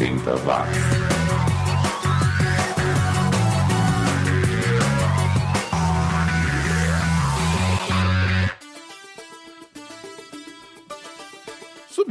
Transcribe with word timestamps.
80 0.00 0.46
watts. 0.46 1.19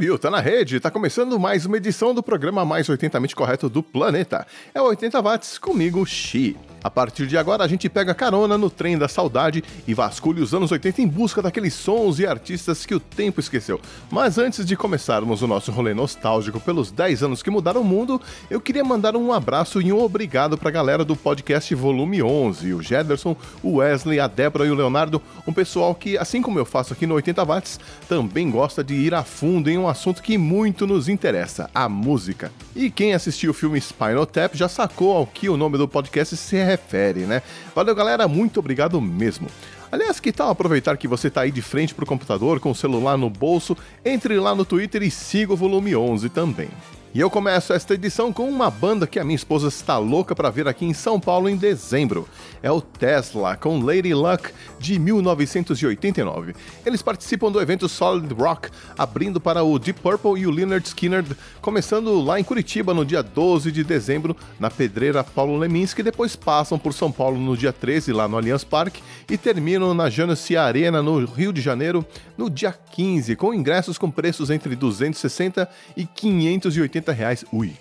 Subiu, 0.00 0.18
tá 0.18 0.30
na 0.30 0.40
rede, 0.40 0.80
tá 0.80 0.90
começando 0.90 1.38
mais 1.38 1.66
uma 1.66 1.76
edição 1.76 2.14
do 2.14 2.22
programa 2.22 2.64
mais 2.64 2.88
80mente 2.88 3.34
correto 3.34 3.68
do 3.68 3.82
planeta. 3.82 4.46
É 4.72 4.80
o 4.80 4.86
80 4.86 5.20
watts 5.20 5.58
comigo, 5.58 6.06
Xi. 6.06 6.56
A 6.82 6.90
partir 6.90 7.26
de 7.26 7.36
agora, 7.36 7.62
a 7.62 7.68
gente 7.68 7.90
pega 7.90 8.14
carona 8.14 8.56
no 8.56 8.70
trem 8.70 8.96
da 8.96 9.06
saudade 9.06 9.62
e 9.86 9.92
vasculha 9.92 10.42
os 10.42 10.54
anos 10.54 10.72
80 10.72 11.02
em 11.02 11.06
busca 11.06 11.42
daqueles 11.42 11.74
sons 11.74 12.18
e 12.18 12.26
artistas 12.26 12.86
que 12.86 12.94
o 12.94 13.00
tempo 13.00 13.38
esqueceu. 13.38 13.78
Mas 14.10 14.38
antes 14.38 14.64
de 14.64 14.74
começarmos 14.76 15.42
o 15.42 15.46
nosso 15.46 15.70
rolê 15.70 15.92
nostálgico 15.92 16.58
pelos 16.58 16.90
10 16.90 17.24
anos 17.24 17.42
que 17.42 17.50
mudaram 17.50 17.82
o 17.82 17.84
mundo, 17.84 18.18
eu 18.50 18.62
queria 18.62 18.82
mandar 18.82 19.14
um 19.14 19.30
abraço 19.30 19.82
e 19.82 19.92
um 19.92 20.00
obrigado 20.00 20.56
pra 20.56 20.70
galera 20.70 21.04
do 21.04 21.14
podcast 21.14 21.74
Volume 21.74 22.22
11, 22.22 22.72
o 22.72 22.82
Jederson, 22.82 23.36
o 23.62 23.76
Wesley, 23.76 24.18
a 24.18 24.26
Débora 24.26 24.64
e 24.64 24.70
o 24.70 24.74
Leonardo, 24.74 25.20
um 25.46 25.52
pessoal 25.52 25.94
que, 25.94 26.16
assim 26.16 26.40
como 26.40 26.58
eu 26.58 26.64
faço 26.64 26.94
aqui 26.94 27.06
no 27.06 27.14
80 27.14 27.44
Watts, 27.44 27.80
também 28.08 28.50
gosta 28.50 28.82
de 28.82 28.94
ir 28.94 29.14
a 29.14 29.22
fundo 29.22 29.68
em 29.68 29.76
um 29.76 29.86
assunto 29.90 30.22
que 30.22 30.38
muito 30.38 30.86
nos 30.86 31.08
interessa, 31.08 31.68
a 31.74 31.88
música. 31.88 32.50
E 32.74 32.90
quem 32.90 33.12
assistiu 33.12 33.50
o 33.50 33.54
filme 33.54 33.80
Spinal 33.80 34.24
Tap 34.24 34.54
já 34.54 34.68
sacou 34.68 35.16
ao 35.16 35.26
que 35.26 35.48
o 35.48 35.56
nome 35.56 35.76
do 35.76 35.86
podcast 35.86 36.36
se 36.36 36.56
refere, 36.56 37.20
né? 37.20 37.42
Valeu, 37.74 37.94
galera, 37.94 38.26
muito 38.26 38.60
obrigado 38.60 39.00
mesmo. 39.00 39.48
Aliás, 39.92 40.20
que 40.20 40.32
tal 40.32 40.50
aproveitar 40.50 40.96
que 40.96 41.08
você 41.08 41.28
está 41.28 41.40
aí 41.40 41.50
de 41.50 41.60
frente 41.60 41.94
para 41.94 42.04
o 42.04 42.06
computador 42.06 42.60
com 42.60 42.70
o 42.70 42.74
celular 42.74 43.18
no 43.18 43.28
bolso, 43.28 43.76
entre 44.04 44.38
lá 44.38 44.54
no 44.54 44.64
Twitter 44.64 45.02
e 45.02 45.10
siga 45.10 45.52
o 45.52 45.56
volume 45.56 45.96
11 45.96 46.28
também. 46.28 46.68
E 47.12 47.18
eu 47.18 47.28
começo 47.28 47.72
esta 47.72 47.94
edição 47.94 48.32
com 48.32 48.48
uma 48.48 48.70
banda 48.70 49.04
que 49.04 49.18
a 49.18 49.24
minha 49.24 49.34
esposa 49.34 49.66
está 49.66 49.98
louca 49.98 50.32
para 50.32 50.48
ver 50.48 50.68
aqui 50.68 50.84
em 50.84 50.94
São 50.94 51.18
Paulo 51.18 51.48
em 51.48 51.56
dezembro. 51.56 52.28
É 52.62 52.70
o 52.70 52.80
Tesla, 52.80 53.56
com 53.56 53.80
Lady 53.80 54.14
Luck, 54.14 54.52
de 54.78 54.96
1989. 54.96 56.54
Eles 56.86 57.02
participam 57.02 57.50
do 57.50 57.60
evento 57.60 57.88
Solid 57.88 58.32
Rock, 58.32 58.68
abrindo 58.96 59.40
para 59.40 59.64
o 59.64 59.76
Deep 59.76 59.98
Purple 60.00 60.40
e 60.40 60.46
o 60.46 60.52
Leonard 60.52 60.86
Skinner, 60.86 61.24
começando 61.60 62.22
lá 62.22 62.38
em 62.38 62.44
Curitiba 62.44 62.94
no 62.94 63.04
dia 63.04 63.24
12 63.24 63.72
de 63.72 63.82
dezembro, 63.82 64.36
na 64.60 64.70
Pedreira 64.70 65.24
Paulo 65.24 65.58
Leminski, 65.58 66.04
depois 66.04 66.36
passam 66.36 66.78
por 66.78 66.92
São 66.92 67.10
Paulo 67.10 67.40
no 67.40 67.56
dia 67.56 67.72
13, 67.72 68.12
lá 68.12 68.28
no 68.28 68.36
Allianz 68.36 68.62
Parque, 68.62 69.02
e 69.28 69.36
terminam 69.36 69.92
na 69.94 70.08
Janussi 70.08 70.56
Arena, 70.56 71.02
no 71.02 71.24
Rio 71.24 71.52
de 71.52 71.60
Janeiro, 71.60 72.06
no 72.38 72.48
dia 72.48 72.72
15, 72.72 73.34
com 73.34 73.52
ingressos 73.52 73.98
com 73.98 74.08
preços 74.08 74.48
entre 74.48 74.76
260 74.76 75.68
e 75.96 76.06
580 76.06 76.99
80 77.00 77.12
reais, 77.12 77.44
ui. 77.52 77.72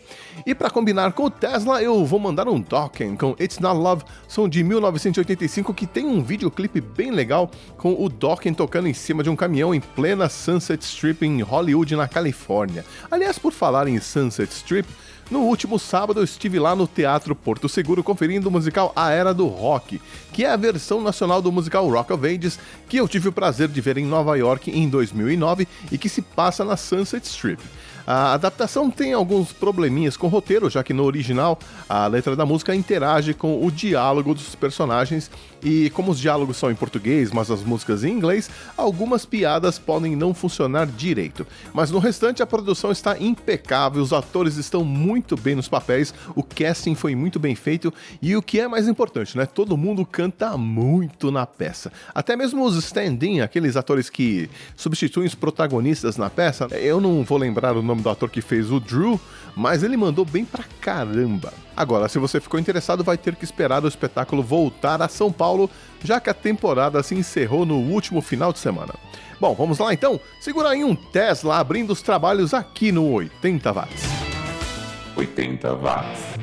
E 0.46 0.56
para 0.56 0.70
combinar 0.70 1.12
com 1.12 1.26
o 1.26 1.30
Tesla, 1.30 1.84
eu 1.84 2.06
vou 2.06 2.20
mandar 2.20 2.48
um 2.48 2.60
Dokken 2.60 3.16
com 3.18 3.36
It's 3.40 3.60
Not 3.60 3.78
Love, 3.78 4.04
som 4.28 4.48
de 4.48 4.64
1985 4.64 5.74
que 5.74 5.86
tem 5.86 6.06
um 6.06 6.24
videoclipe 6.24 6.80
bem 6.80 7.12
legal 7.12 7.52
com 7.78 7.94
o 7.94 8.10
Dokken 8.10 8.54
tocando 8.54 8.88
em 8.88 8.94
cima 8.94 9.22
de 9.22 9.30
um 9.30 9.36
caminhão 9.36 9.76
em 9.76 9.82
plena 9.82 10.30
Sunset 10.30 10.84
Strip 10.84 11.26
em 11.26 11.42
Hollywood, 11.42 11.96
na 11.96 12.08
Califórnia. 12.08 12.86
Aliás, 13.12 13.38
por 13.38 13.52
falar 13.52 13.88
em 13.88 14.00
Sunset 14.00 14.52
Strip, 14.52 14.88
no 15.30 15.42
último 15.42 15.78
sábado 15.78 16.22
eu 16.22 16.24
estive 16.24 16.58
lá 16.58 16.76
no 16.76 16.88
Teatro 16.88 17.36
Porto 17.36 17.70
Seguro 17.70 18.04
conferindo 18.04 18.50
o 18.50 18.52
musical 18.52 18.92
A 18.96 19.12
Era 19.12 19.34
do 19.34 19.46
Rock, 19.46 20.02
que 20.32 20.44
é 20.44 20.50
a 20.50 20.58
versão 20.58 21.02
nacional 21.02 21.42
do 21.42 21.52
musical 21.52 21.88
Rock 21.88 22.14
of 22.14 22.26
Ages, 22.26 22.58
que 22.88 22.98
eu 22.98 23.08
tive 23.08 23.28
o 23.28 23.32
prazer 23.32 23.68
de 23.68 23.82
ver 23.82 23.98
em 23.98 24.06
Nova 24.06 24.36
York 24.38 24.72
em 24.72 24.90
2009 24.90 25.68
e 25.92 25.98
que 25.98 26.10
se 26.10 26.22
passa 26.22 26.64
na 26.64 26.76
Sunset 26.76 27.28
Strip. 27.28 27.62
A 28.12 28.34
adaptação 28.34 28.90
tem 28.90 29.14
alguns 29.14 29.54
probleminhas 29.54 30.18
com 30.18 30.26
o 30.26 30.30
roteiro, 30.32 30.68
já 30.68 30.84
que 30.84 30.94
no 30.94 31.04
original 31.04 31.60
a 31.88 32.08
letra 32.08 32.36
da 32.36 32.44
música 32.44 32.74
interage 32.74 33.36
com 33.36 33.64
o 33.64 33.70
diálogo 33.70 34.34
dos 34.34 34.56
personagens 34.56 35.30
e 35.62 35.92
como 35.92 36.10
os 36.10 36.20
diálogos 36.20 36.58
são 36.58 36.72
em 36.72 36.76
português, 36.76 37.32
mas 37.32 37.52
as 37.52 37.62
músicas 37.62 38.04
em 38.04 38.12
inglês, 38.12 38.50
algumas 38.76 39.28
piadas 39.28 39.78
podem 39.78 40.16
não 40.16 40.34
funcionar 40.34 40.88
direito. 40.88 41.46
Mas 41.72 41.92
no 41.92 42.00
restante 42.00 42.42
a 42.42 42.48
produção 42.48 42.92
está 42.92 43.16
impecável, 43.20 44.02
os 44.02 44.12
atores 44.12 44.56
estão 44.56 44.84
muito 44.84 45.38
bem 45.38 45.54
nos 45.54 45.68
papéis, 45.68 46.12
o 46.36 46.42
casting 46.42 46.96
foi 46.96 47.14
muito 47.14 47.38
bem 47.38 47.54
feito 47.54 47.94
e 48.24 48.36
o 48.36 48.42
que 48.42 48.60
é 48.60 48.68
mais 48.68 48.88
importante, 48.88 49.38
né? 49.38 49.46
Todo 49.46 49.78
mundo 49.78 50.04
canta 50.04 50.58
muito 50.58 51.30
na 51.30 51.46
peça. 51.46 51.92
Até 52.16 52.36
mesmo 52.36 52.66
os 52.66 52.76
stand-in, 52.76 53.42
aqueles 53.42 53.76
atores 53.76 54.10
que 54.10 54.50
substituem 54.76 55.28
os 55.28 55.36
protagonistas 55.36 56.18
na 56.18 56.30
peça, 56.30 56.66
eu 56.72 57.00
não 57.00 57.24
vou 57.24 57.38
lembrar 57.38 57.78
o 57.78 57.84
nome 57.84 57.99
do 58.02 58.10
ator 58.10 58.30
que 58.30 58.42
fez 58.42 58.72
o 58.72 58.80
Drew, 58.80 59.20
mas 59.56 59.84
ele 59.84 59.98
mandou 59.98 60.26
bem 60.26 60.46
pra 60.46 60.64
caramba. 60.82 61.54
Agora, 61.76 62.08
se 62.10 62.20
você 62.20 62.40
ficou 62.40 62.60
interessado, 62.60 63.04
vai 63.04 63.18
ter 63.18 63.36
que 63.36 63.44
esperar 63.44 63.84
o 63.84 63.88
espetáculo 63.88 64.44
voltar 64.44 65.02
a 65.02 65.08
São 65.08 65.32
Paulo, 65.32 65.70
já 66.04 66.20
que 66.20 66.30
a 66.30 66.34
temporada 66.34 67.02
se 67.04 67.16
encerrou 67.16 67.66
no 67.66 67.78
último 67.78 68.22
final 68.22 68.52
de 68.52 68.60
semana. 68.60 68.94
Bom, 69.40 69.56
vamos 69.56 69.80
lá 69.80 69.94
então? 69.94 70.20
Segura 70.42 70.70
aí 70.70 70.84
um 70.84 70.96
Tesla 70.96 71.58
abrindo 71.58 71.92
os 71.92 72.02
trabalhos 72.02 72.54
aqui 72.54 72.92
no 72.92 73.10
80 73.12 73.72
watts. 73.72 74.04
80 75.16 75.76
watts. 75.76 76.40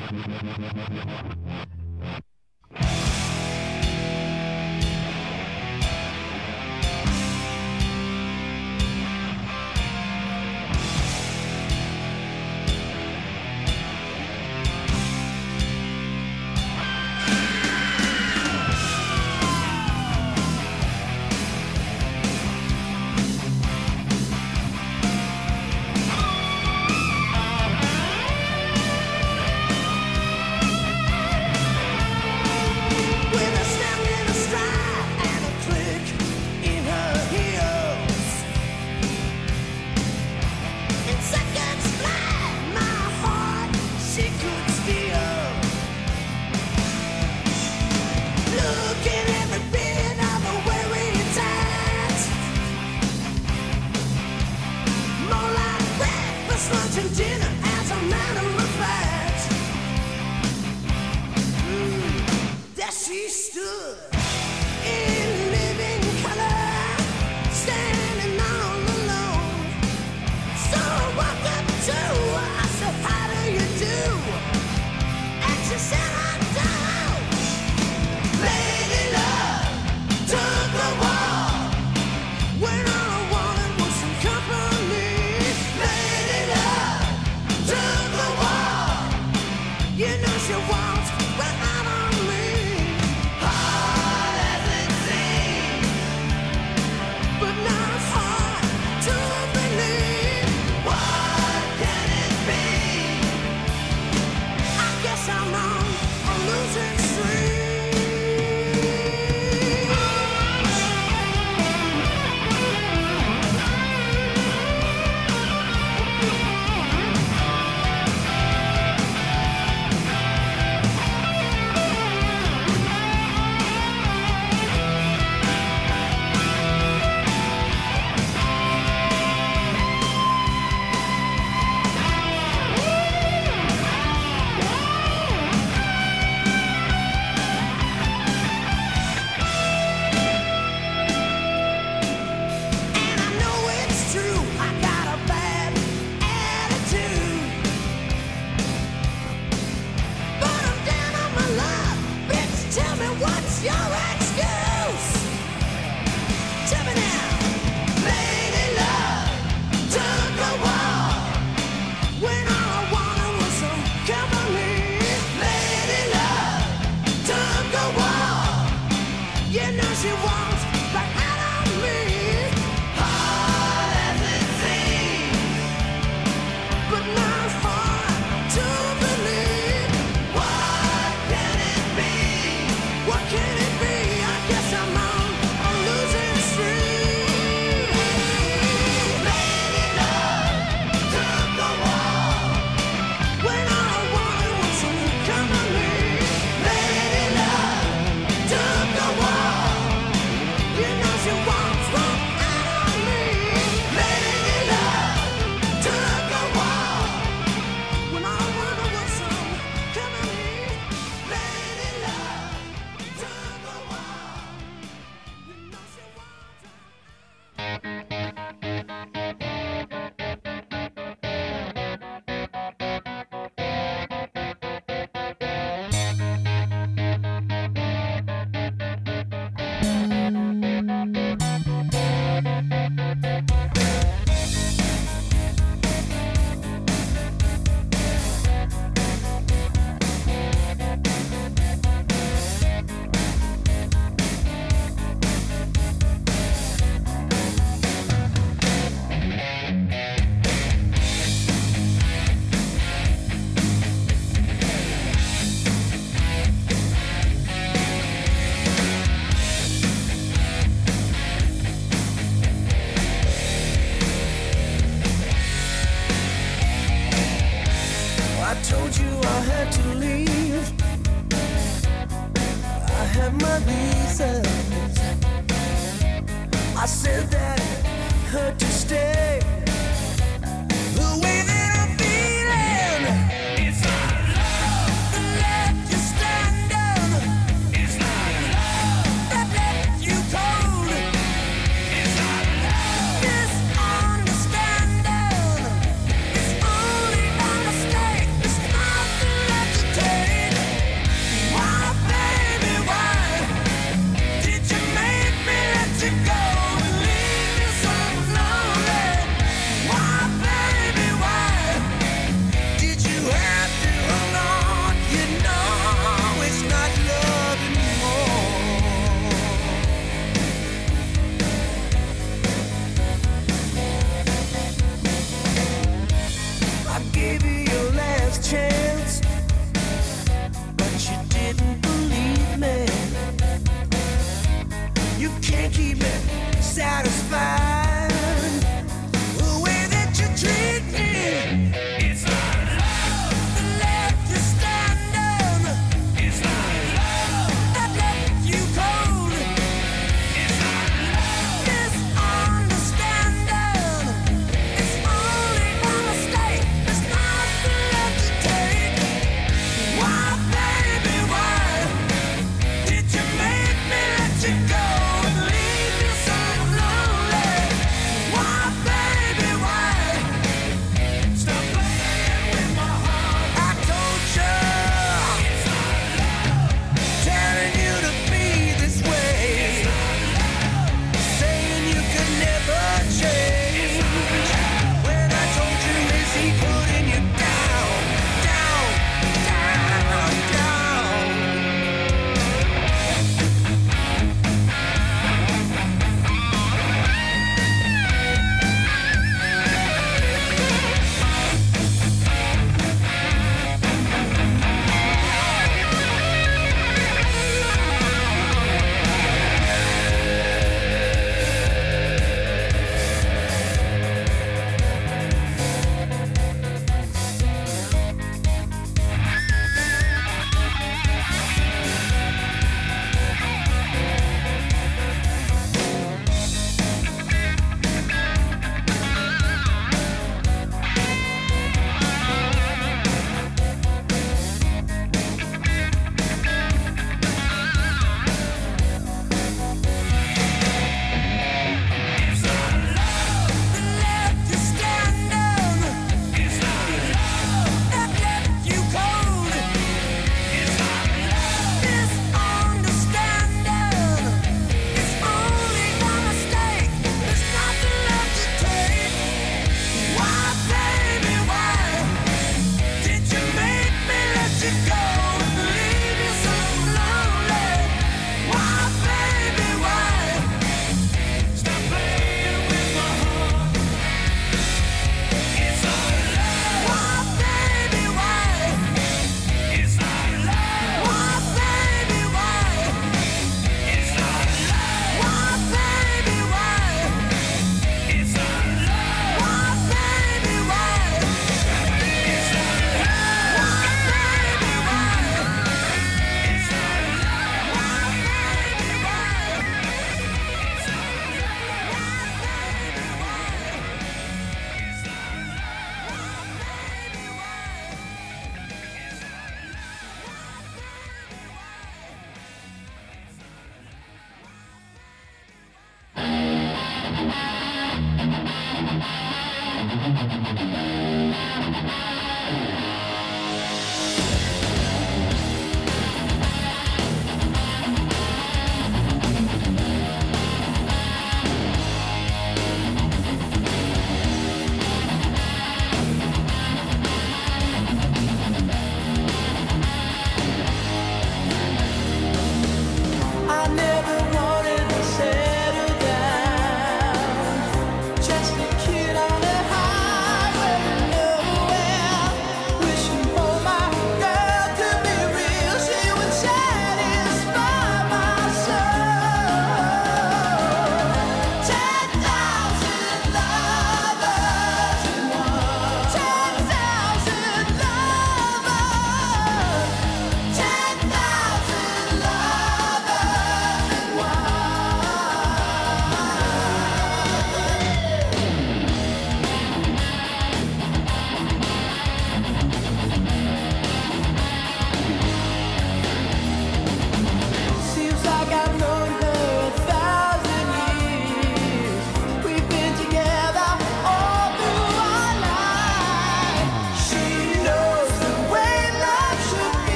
It's 153.59 153.65
your 153.65 153.96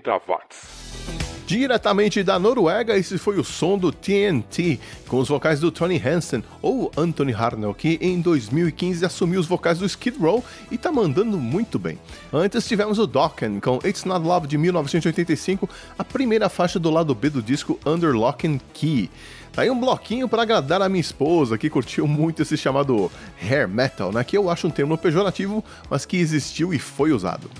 80 0.00 0.20
watts. 0.26 0.80
Diretamente 1.46 2.22
da 2.22 2.38
Noruega, 2.38 2.96
esse 2.96 3.18
foi 3.18 3.36
o 3.36 3.42
som 3.42 3.76
do 3.76 3.90
TNT, 3.90 4.78
com 5.08 5.18
os 5.18 5.28
vocais 5.28 5.58
do 5.58 5.72
Tony 5.72 6.00
Hansen, 6.00 6.44
ou 6.62 6.92
Anthony 6.96 7.32
Harnell, 7.32 7.74
que 7.74 7.98
em 8.00 8.20
2015 8.20 9.04
assumiu 9.04 9.40
os 9.40 9.48
vocais 9.48 9.80
do 9.80 9.84
Skid 9.84 10.16
Row 10.16 10.44
e 10.70 10.78
tá 10.78 10.92
mandando 10.92 11.36
muito 11.36 11.76
bem. 11.76 11.98
Antes 12.32 12.68
tivemos 12.68 13.00
o 13.00 13.06
Dokken 13.06 13.58
com 13.58 13.80
It's 13.84 14.04
Not 14.04 14.24
Love 14.24 14.46
de 14.46 14.56
1985, 14.56 15.68
a 15.98 16.04
primeira 16.04 16.48
faixa 16.48 16.78
do 16.78 16.88
lado 16.88 17.16
B 17.16 17.28
do 17.30 17.42
disco 17.42 17.80
Under 17.84 18.14
Lock 18.14 18.46
and 18.46 18.60
Key. 18.72 19.10
Tá 19.52 19.62
aí 19.62 19.70
um 19.70 19.80
bloquinho 19.80 20.28
para 20.28 20.42
agradar 20.42 20.80
a 20.80 20.88
minha 20.88 21.00
esposa, 21.00 21.58
que 21.58 21.68
curtiu 21.68 22.06
muito 22.06 22.42
esse 22.42 22.56
chamado 22.56 23.10
hair 23.42 23.68
metal, 23.68 24.12
né? 24.12 24.22
Que 24.22 24.38
eu 24.38 24.48
acho 24.48 24.68
um 24.68 24.70
termo 24.70 24.96
pejorativo, 24.96 25.64
mas 25.90 26.06
que 26.06 26.16
existiu 26.16 26.72
e 26.72 26.78
foi 26.78 27.10
usado. 27.10 27.50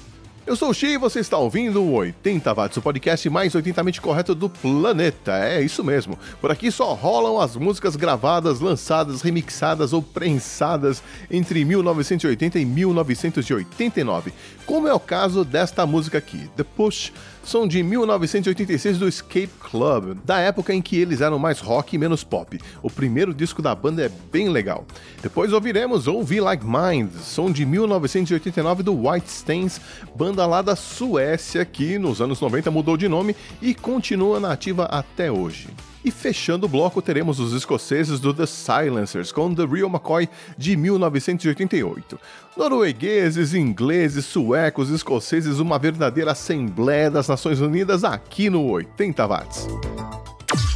Eu 0.51 0.57
sou 0.57 0.71
o 0.71 0.75
Xi 0.75 0.87
e 0.95 0.99
você 0.99 1.21
está 1.21 1.39
ouvindo 1.39 1.81
o 1.81 1.93
80 1.93 2.53
Watts, 2.53 2.77
o 2.77 2.83
podcast 2.83 3.31
mais 3.31 3.53
80mente 3.53 4.01
correto 4.01 4.35
do 4.35 4.51
planeta. 4.51 5.39
É 5.39 5.63
isso 5.63 5.85
mesmo. 5.85 6.19
Por 6.41 6.51
aqui 6.51 6.73
só 6.73 6.93
rolam 6.93 7.41
as 7.41 7.55
músicas 7.55 7.95
gravadas, 7.95 8.59
lançadas, 8.59 9.23
remixadas 9.23 9.93
ou 9.93 10.03
prensadas 10.03 11.05
entre 11.31 11.65
1980 11.65 12.59
e 12.59 12.65
1989, 12.65 14.33
como 14.67 14.89
é 14.89 14.93
o 14.93 14.99
caso 14.99 15.45
desta 15.45 15.87
música 15.87 16.19
aqui, 16.19 16.51
The 16.57 16.65
Push, 16.65 17.13
som 17.43 17.67
de 17.67 17.83
1986 17.83 18.99
do 18.99 19.09
Escape 19.09 19.51
Club, 19.71 20.17
da 20.25 20.39
época 20.39 20.75
em 20.75 20.83
que 20.83 20.97
eles 20.97 21.21
eram 21.21 21.39
mais 21.39 21.61
rock 21.61 21.95
e 21.95 21.99
menos 21.99 22.23
pop. 22.23 22.59
O 22.83 22.91
primeiro 22.91 23.35
disco 23.35 23.63
da 23.63 23.75
banda 23.75 24.03
é 24.03 24.11
bem 24.31 24.49
legal. 24.49 24.87
Depois 25.23 25.53
ouviremos 25.53 26.07
Ouvi 26.07 26.41
Like 26.41 26.65
Mind, 26.65 27.11
som 27.23 27.51
de 27.51 27.65
1989 27.65 28.83
do 28.83 29.09
White 29.09 29.29
Stains, 29.29 29.81
banda 30.15 30.47
lá 30.47 30.63
da 30.63 30.77
Suécia 30.77 31.65
que 31.65 31.99
nos 31.99 32.21
anos 32.21 32.41
90 32.41 32.71
mudou 32.71 32.97
de 32.97 33.09
nome 33.09 33.35
e 33.61 33.75
continua 33.75 34.39
na 34.39 34.53
ativa 34.53 34.85
até 34.85 35.31
hoje. 35.31 35.69
E 36.05 36.11
fechando 36.11 36.67
o 36.67 36.69
bloco, 36.69 37.03
teremos 37.03 37.39
os 37.39 37.53
escoceses 37.53 38.21
do 38.21 38.33
The 38.33 38.47
Silencers 38.47 39.31
com 39.31 39.55
The 39.55 39.67
Real 39.67 39.89
McCoy 39.89 40.29
de 40.57 40.77
1988. 40.77 42.19
Noruegueses, 42.57 43.53
ingleses, 43.55 44.25
suecos, 44.25 44.89
escoceses, 44.91 45.59
uma 45.59 45.79
verdadeira 45.79 46.33
Assembleia 46.33 47.11
das 47.11 47.29
Nações 47.29 47.61
Unidas 47.61 48.03
aqui 48.03 48.49
no 48.49 48.65
80 48.71 49.27
Watts. 49.27 49.67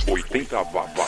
80 0.06 0.62
watts. 0.64 1.03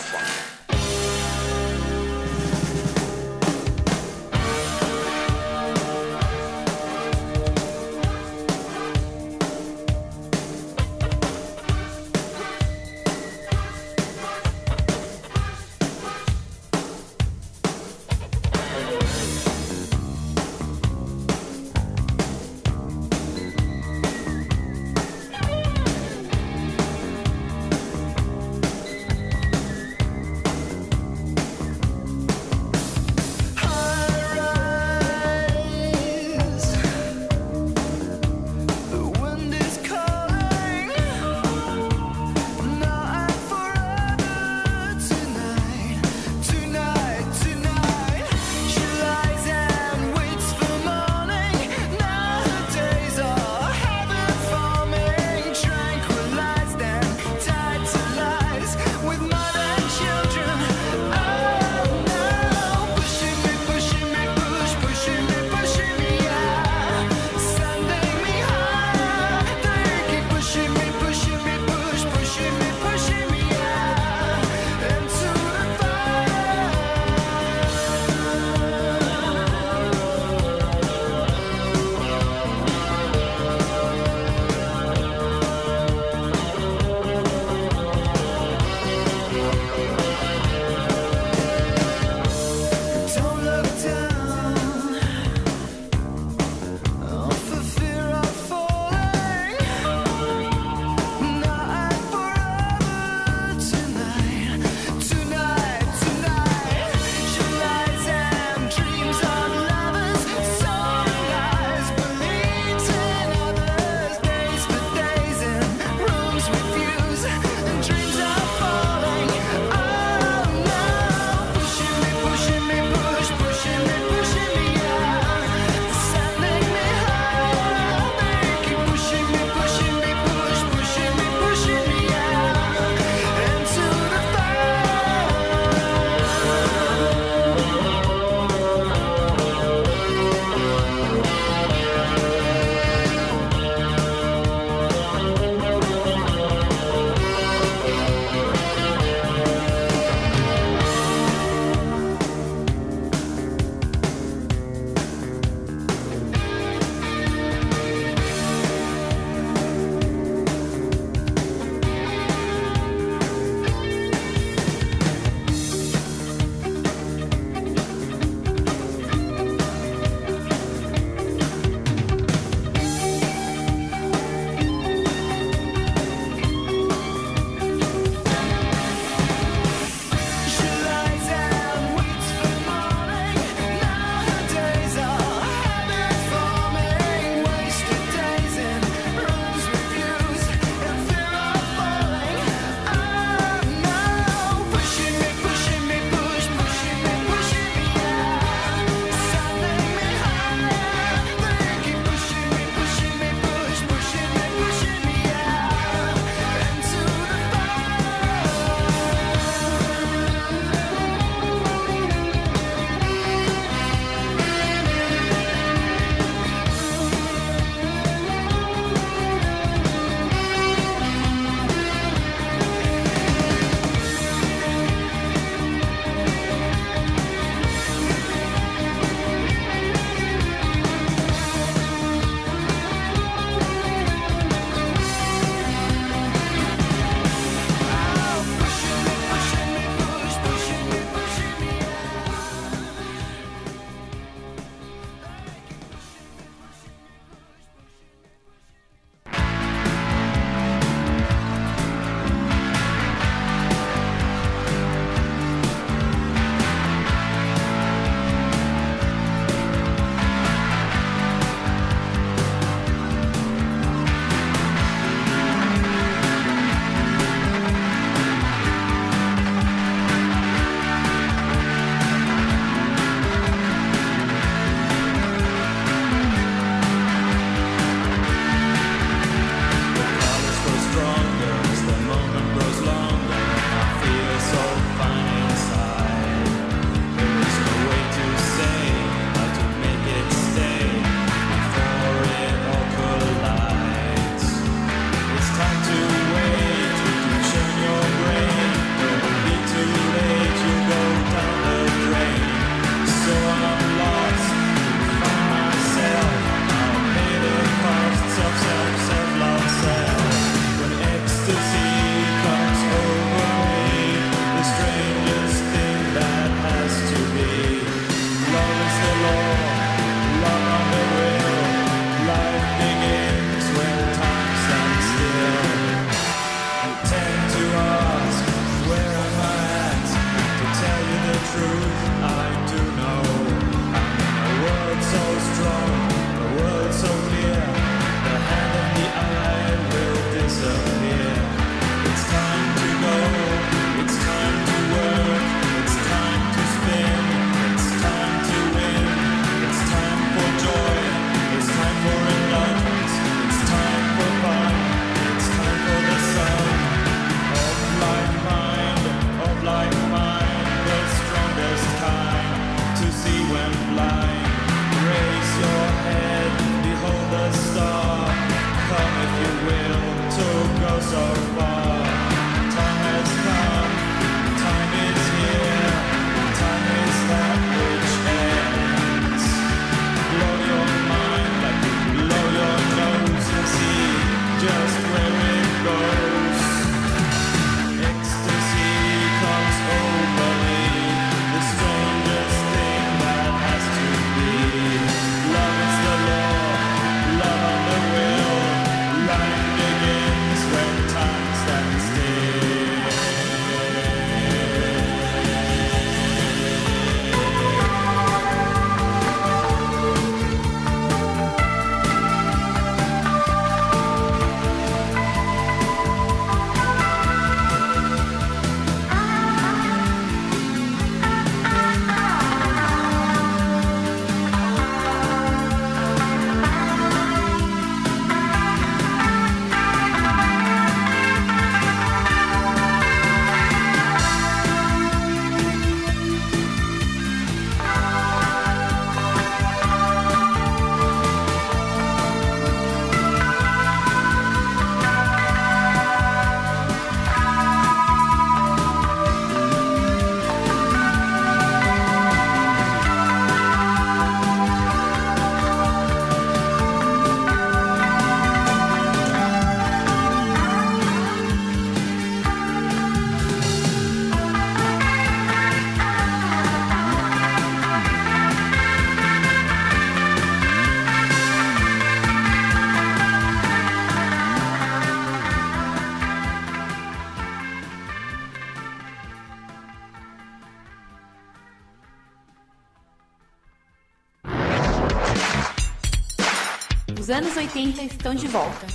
Anos 487.56 487.74
80 487.74 488.02
estão 488.02 488.34
de 488.34 488.46
volta. 488.48 488.86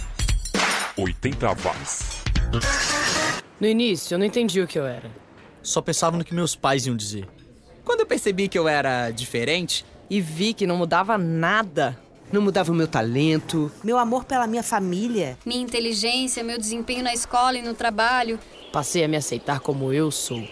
80 0.95 1.47
watts. 1.47 2.23
No 3.59 3.67
início, 3.67 4.13
eu 4.13 4.19
não 4.19 4.25
entendi 4.25 4.61
o 4.61 4.67
que 4.67 4.77
eu 4.77 4.85
era. 4.85 5.09
Só 5.63 5.81
pensava 5.81 6.15
no 6.15 6.23
que 6.23 6.33
meus 6.33 6.55
pais 6.55 6.85
iam 6.85 6.95
dizer. 6.95 7.27
Quando 7.83 8.01
eu 8.01 8.05
percebi 8.05 8.47
que 8.47 8.57
eu 8.57 8.67
era 8.67 9.09
diferente, 9.09 9.85
E 10.09 10.19
vi 10.19 10.53
que 10.53 10.67
não 10.67 10.75
mudava 10.75 11.17
nada. 11.17 11.97
Não 12.33 12.41
mudava 12.41 12.69
o 12.69 12.75
meu 12.75 12.87
talento. 12.87 13.71
Meu 13.81 13.97
amor 13.97 14.25
pela 14.25 14.45
minha 14.45 14.61
família. 14.61 15.37
Minha 15.45 15.61
inteligência, 15.61 16.43
meu 16.43 16.57
desempenho 16.57 17.01
na 17.01 17.13
escola 17.13 17.57
e 17.57 17.61
no 17.61 17.73
trabalho. 17.73 18.37
Passei 18.73 19.05
a 19.05 19.07
me 19.07 19.15
aceitar 19.15 19.61
como 19.61 19.93
eu 19.93 20.11
sou. 20.11 20.45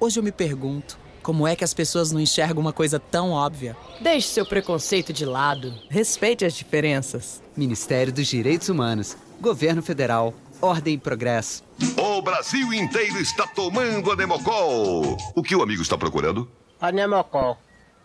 hoje 0.00 0.18
eu 0.18 0.22
me 0.22 0.32
pergunto 0.32 0.98
como 1.24 1.48
é 1.48 1.56
que 1.56 1.64
as 1.64 1.72
pessoas 1.72 2.12
não 2.12 2.20
enxergam 2.20 2.60
uma 2.60 2.72
coisa 2.72 3.00
tão 3.00 3.30
óbvia. 3.30 3.74
Deixe 3.98 4.28
seu 4.28 4.44
preconceito 4.44 5.10
de 5.10 5.24
lado. 5.24 5.74
Respeite 5.88 6.44
as 6.44 6.52
diferenças. 6.52 7.42
Ministério 7.56 8.12
dos 8.12 8.26
Direitos 8.26 8.68
Humanos. 8.68 9.16
Governo 9.40 9.82
Federal. 9.82 10.34
Ordem 10.60 10.94
e 10.94 10.98
Progresso. 10.98 11.64
O 11.96 12.20
Brasil 12.20 12.72
inteiro 12.74 13.18
está 13.18 13.46
tomando 13.46 14.12
a 14.12 14.16
Nemocol. 14.16 15.16
O 15.34 15.42
que 15.42 15.56
o 15.56 15.62
amigo 15.62 15.80
está 15.80 15.96
procurando? 15.96 16.48
Anemocol. 16.78 17.56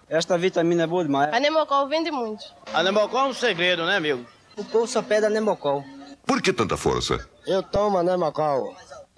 Esta 0.09 0.37
vitamina 0.37 0.83
é 0.83 0.87
boa 0.87 1.03
demais. 1.03 1.33
Anemocol 1.33 1.89
vende 1.89 2.09
muito. 2.09 2.43
Anemocol 2.73 3.25
é 3.25 3.29
um 3.29 3.33
segredo, 3.33 3.85
né, 3.85 3.97
amigo? 3.97 4.25
O 4.55 4.63
povo 4.63 4.87
só 4.87 5.01
pede 5.01 5.25
Anemocol. 5.25 5.83
Por 6.25 6.41
que 6.41 6.53
tanta 6.53 6.77
força? 6.77 7.27
Eu 7.45 7.61
tomo 7.61 7.97
Anemocol. 7.97 8.75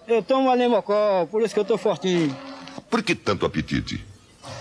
Eu 0.08 0.24
tomo 0.24 0.50
Anemocol, 0.50 1.28
por 1.28 1.44
isso 1.44 1.54
que 1.54 1.60
eu 1.60 1.66
tô 1.66 1.78
fortinho. 1.78 2.36
Por 2.92 3.02
que 3.02 3.16
tanto 3.16 3.46
apetite? 3.46 4.04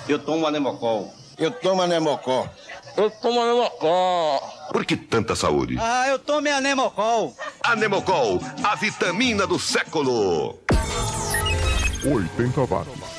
Eu 0.09 0.19
tomo 0.21 0.47
Anemocol. 0.47 1.13
Eu 1.37 1.51
tomo 1.51 1.83
Anemocol. 1.83 2.49
Eu 2.97 3.11
tomo 3.11 3.41
Anemocol. 3.41 4.41
Por 4.73 4.85
que 4.85 4.97
tanta 4.97 5.35
saúde? 5.35 5.77
Ah, 5.81 6.07
eu 6.09 6.19
tomo 6.19 6.49
Anemocol. 6.49 7.35
Anemocol, 7.61 8.41
a 8.63 8.77
vitamina 8.77 9.49
do 9.49 9.59
século. 9.59 10.57
80 12.05 12.61
watts. 12.63 13.10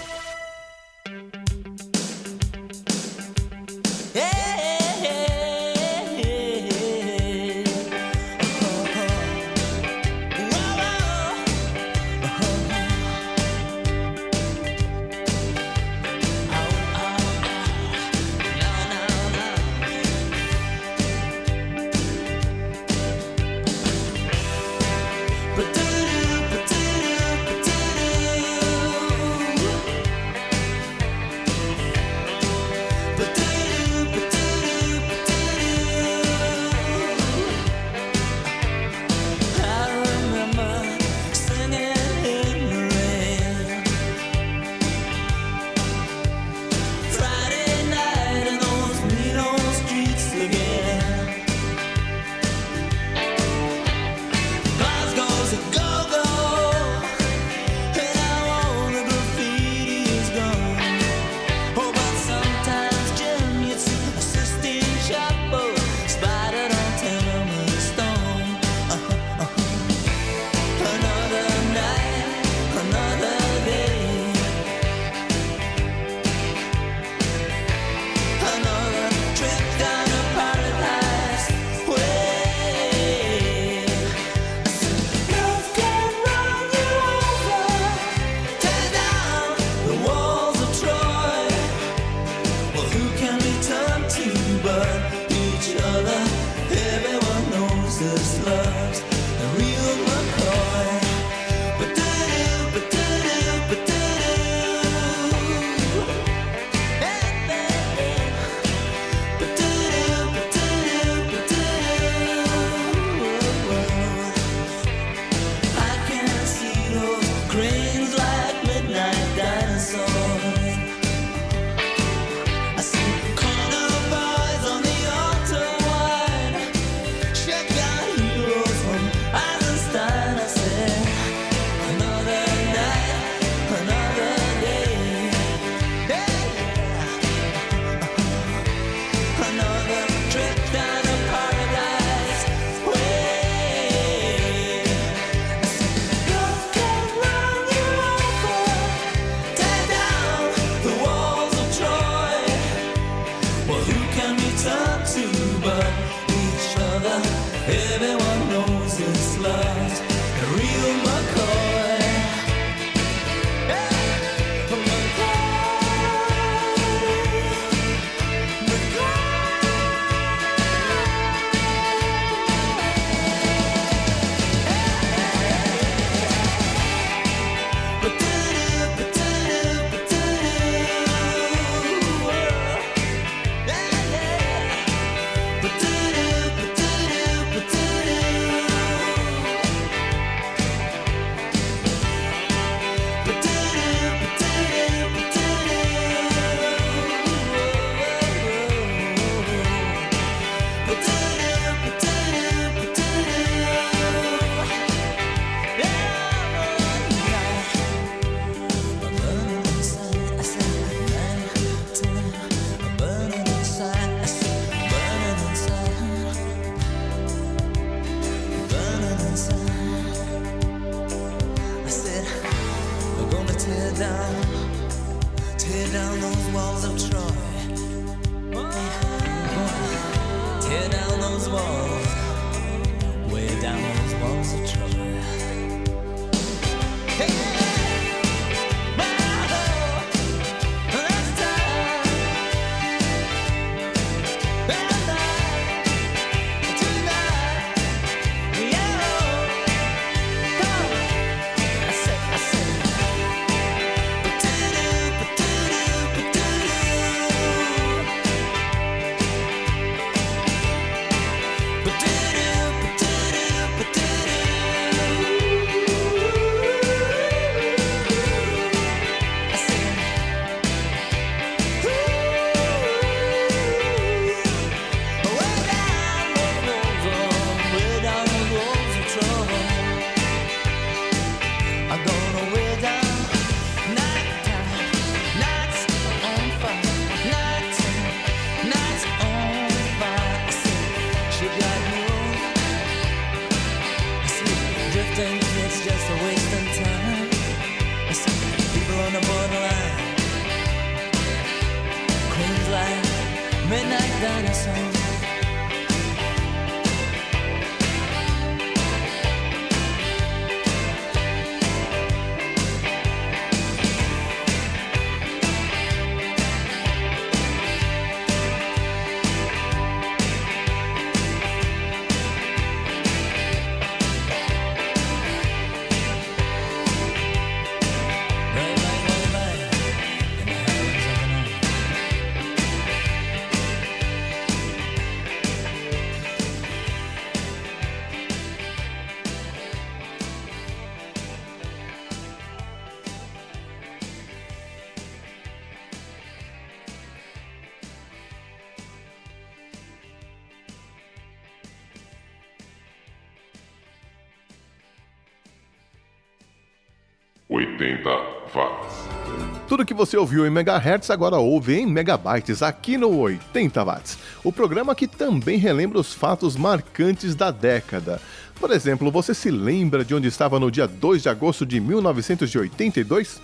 Tudo 359.82 359.88
que 359.88 359.94
você 359.96 360.15
ouviu 360.15 360.46
em 360.46 360.50
megahertz 360.52 361.10
agora 361.10 361.38
ouve 361.38 361.74
em 361.74 361.88
megabytes 361.88 362.62
aqui 362.62 363.00
no 363.00 363.17
80 363.17 363.84
watts. 363.84 364.15
O 364.44 364.52
programa 364.52 364.94
que 364.94 365.08
também 365.08 365.58
relembra 365.58 366.00
os 366.00 366.13
fatos 366.13 366.56
marcantes 366.56 367.34
da 367.34 367.50
década. 367.50 368.22
Por 368.60 368.70
exemplo, 368.70 369.10
você 369.10 369.34
se 369.34 369.50
lembra 369.50 370.06
de 370.06 370.13
onde 370.13 370.28
estava 370.28 370.60
no 370.60 370.70
dia 370.70 370.88
2 370.88 371.24
de 371.24 371.30
agosto 371.30 371.65
de 371.65 371.80
1982? 371.80 373.41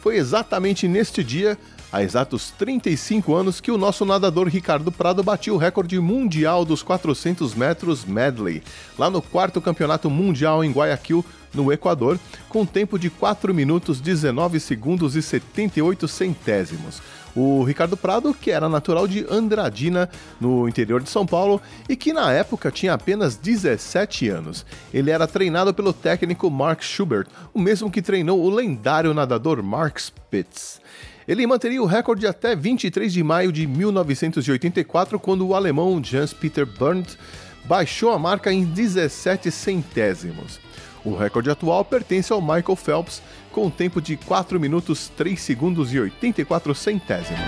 Foi 0.00 0.16
exatamente 0.16 0.88
neste 0.88 1.22
dia, 1.22 1.56
há 1.92 2.02
exatos 2.02 2.50
35 2.58 3.32
anos, 3.32 3.60
que 3.60 3.70
o 3.70 3.78
nosso 3.78 4.04
nadador 4.04 4.48
Ricardo 4.48 4.90
Prado 4.90 5.22
bateu 5.22 5.54
o 5.54 5.58
recorde 5.58 6.00
mundial 6.00 6.64
dos 6.64 6.82
400 6.82 7.54
metros 7.54 8.04
medley, 8.04 8.60
lá 8.98 9.08
no 9.08 9.22
quarto 9.22 9.60
campeonato 9.60 10.10
mundial 10.10 10.64
em 10.64 10.72
Guayaquil, 10.72 11.24
no 11.56 11.72
Equador, 11.72 12.18
com 12.48 12.64
tempo 12.64 12.98
de 12.98 13.10
4 13.10 13.52
minutos 13.52 14.00
19 14.00 14.60
segundos 14.60 15.16
e 15.16 15.22
78 15.22 16.06
centésimos. 16.06 17.02
O 17.34 17.62
Ricardo 17.62 17.98
Prado, 17.98 18.32
que 18.32 18.50
era 18.50 18.66
natural 18.66 19.06
de 19.06 19.26
Andradina, 19.28 20.08
no 20.40 20.66
interior 20.66 21.02
de 21.02 21.10
São 21.10 21.26
Paulo, 21.26 21.60
e 21.86 21.94
que 21.94 22.12
na 22.12 22.32
época 22.32 22.70
tinha 22.70 22.94
apenas 22.94 23.36
17 23.36 24.28
anos. 24.28 24.64
Ele 24.92 25.10
era 25.10 25.26
treinado 25.26 25.74
pelo 25.74 25.92
técnico 25.92 26.50
Mark 26.50 26.82
Schubert, 26.82 27.26
o 27.52 27.60
mesmo 27.60 27.90
que 27.90 28.00
treinou 28.00 28.42
o 28.42 28.48
lendário 28.48 29.12
nadador 29.12 29.62
Mark 29.62 29.98
Spitz. 29.98 30.80
Ele 31.28 31.46
manteria 31.46 31.82
o 31.82 31.86
recorde 31.86 32.26
até 32.26 32.56
23 32.56 33.12
de 33.12 33.22
maio 33.22 33.52
de 33.52 33.66
1984, 33.66 35.18
quando 35.18 35.46
o 35.46 35.54
alemão 35.54 36.02
Jans-Peter 36.02 36.64
Berndt 36.64 37.18
baixou 37.66 38.12
a 38.12 38.18
marca 38.18 38.52
em 38.52 38.64
17 38.64 39.50
centésimos. 39.50 40.58
O 41.06 41.14
recorde 41.14 41.48
atual 41.48 41.84
pertence 41.84 42.32
ao 42.32 42.42
Michael 42.42 42.74
Phelps, 42.74 43.22
com 43.52 43.66
um 43.66 43.70
tempo 43.70 44.02
de 44.02 44.16
4 44.16 44.58
minutos 44.58 45.08
3 45.16 45.40
segundos 45.40 45.94
e 45.94 46.00
84 46.00 46.74
centésimos. 46.74 47.40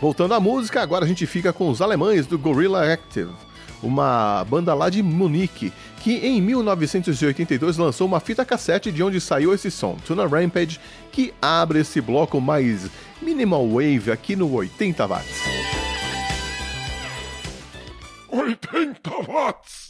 Voltando 0.00 0.34
à 0.34 0.40
música, 0.40 0.82
agora 0.82 1.04
a 1.04 1.08
gente 1.08 1.24
fica 1.26 1.52
com 1.52 1.70
os 1.70 1.80
alemães 1.80 2.26
do 2.26 2.36
Gorilla 2.36 2.92
Active, 2.92 3.30
uma 3.80 4.44
banda 4.50 4.74
lá 4.74 4.90
de 4.90 5.00
Munique, 5.00 5.72
que 6.00 6.16
em 6.26 6.42
1982 6.42 7.76
lançou 7.76 8.08
uma 8.08 8.18
fita 8.18 8.44
cassete 8.44 8.90
de 8.90 9.00
onde 9.00 9.20
saiu 9.20 9.54
esse 9.54 9.70
som, 9.70 9.96
Tuna 10.04 10.26
Rampage, 10.26 10.80
que 11.12 11.32
abre 11.40 11.78
esse 11.78 12.00
bloco 12.00 12.40
mais 12.40 12.90
minimal 13.22 13.64
wave 13.68 14.10
aqui 14.10 14.34
no 14.34 14.52
80 14.52 15.06
watts. 15.06 15.40
80 18.28 19.10
watts. 19.28 19.89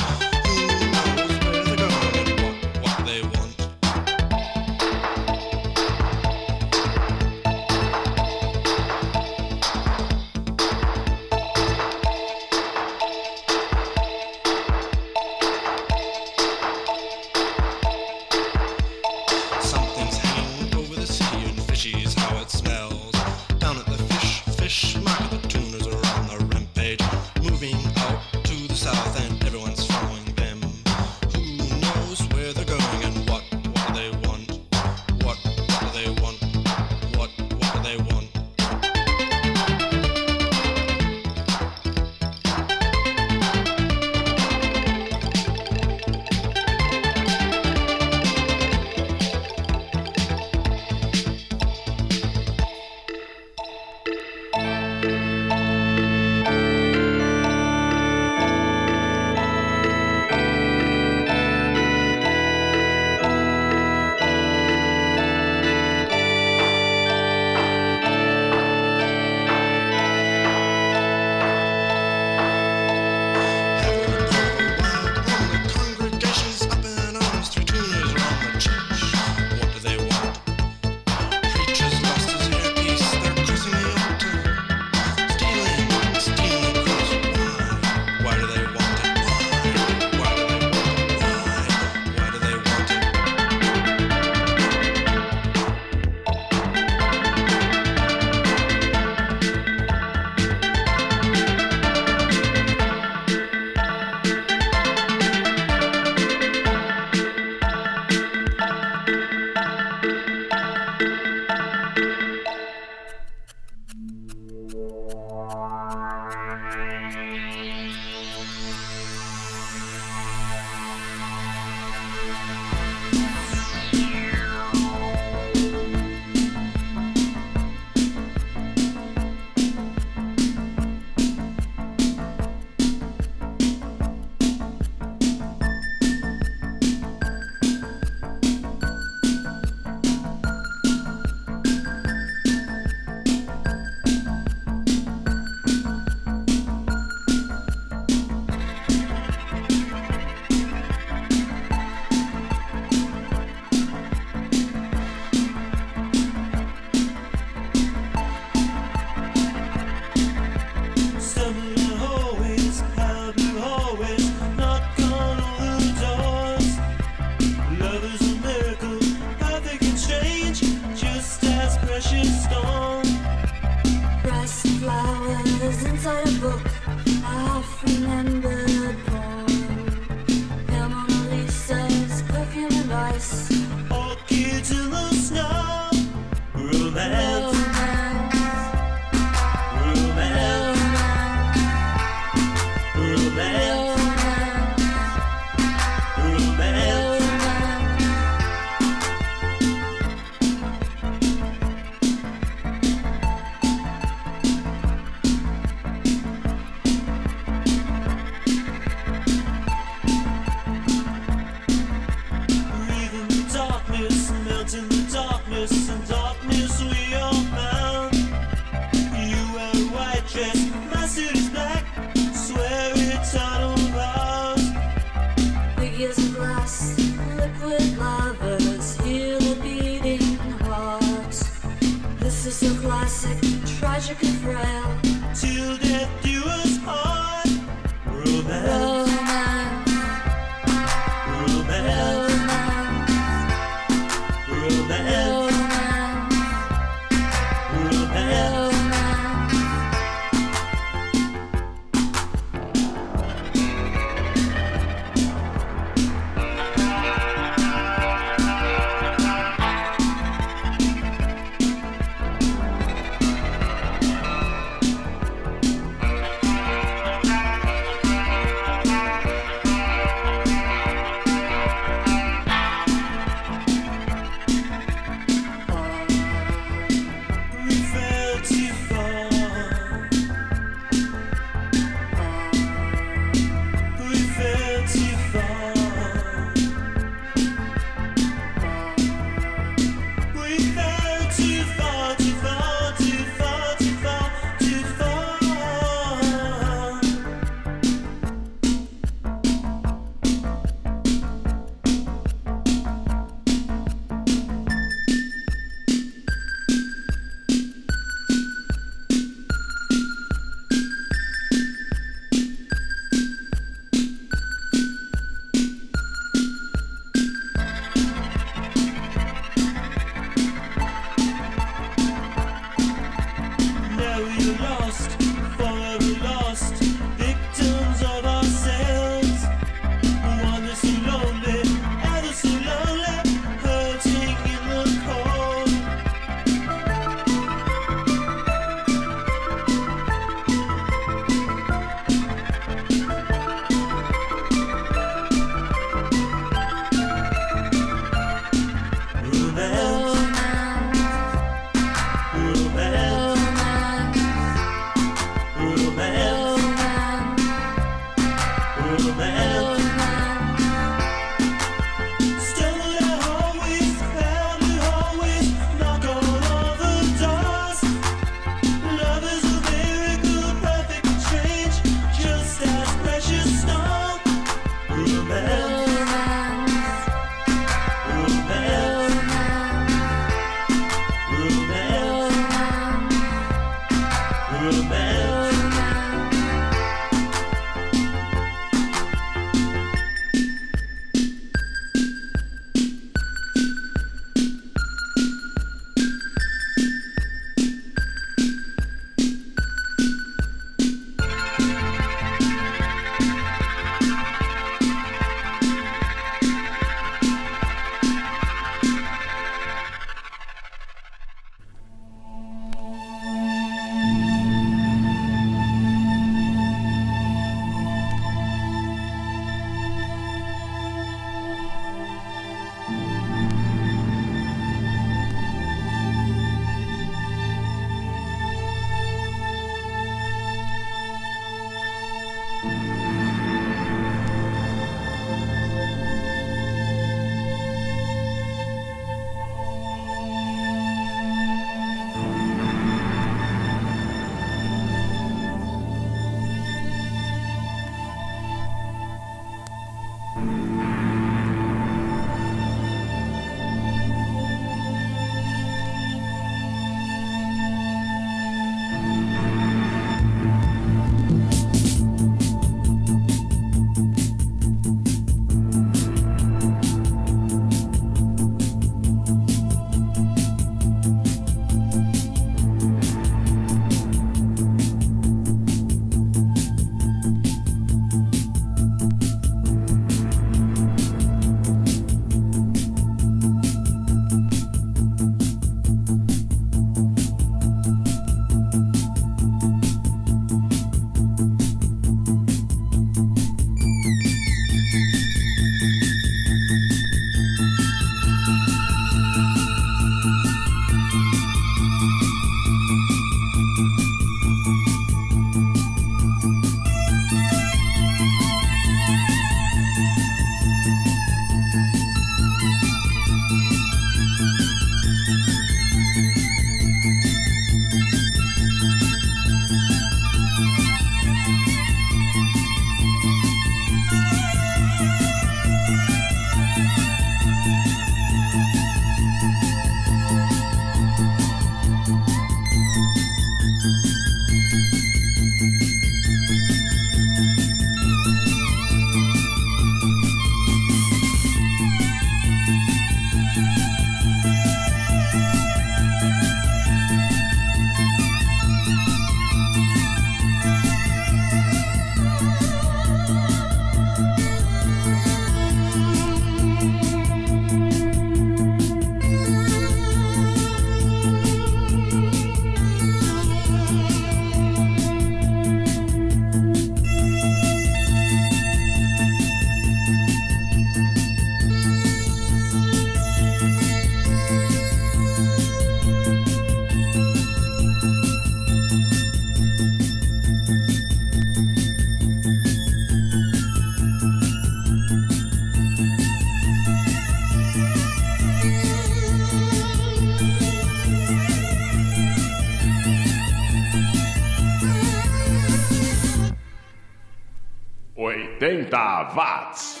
80 598.86 599.34
watts. 599.34 600.00